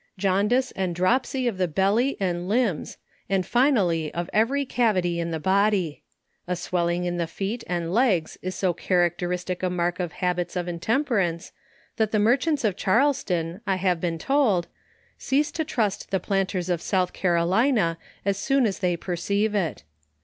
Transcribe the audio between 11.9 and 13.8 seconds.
that the merchants in Charleston, I